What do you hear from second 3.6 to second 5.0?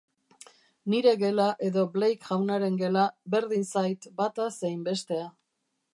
zait bata zein